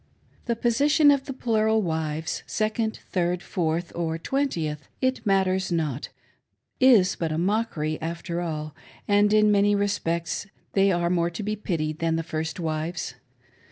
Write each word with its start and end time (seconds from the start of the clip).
The 0.45 0.55
position 0.55 1.11
of 1.11 1.25
the 1.25 1.31
plural 1.33 1.79
wives— 1.83 2.41
second, 2.47 2.97
third, 3.11 3.43
fourth, 3.43 3.91
or 3.93 4.17
twentieth, 4.17 4.87
it 4.99 5.23
matters 5.27 5.71
not— 5.71 6.09
is 6.97 7.15
but 7.15 7.31
a 7.31 7.37
mockery, 7.37 8.01
after 8.01 8.41
all; 8.41 8.73
and 9.07 9.31
in 9.31 9.51
ipany 9.51 9.77
respects 9.77 10.47
they 10.73 10.91
are 10.91 11.11
more 11.11 11.29
to 11.29 11.43
be 11.43 11.55
pitied 11.55 11.99
than 11.99 12.15
the 12.15 12.23
first 12.23 12.59
wives. 12.59 13.13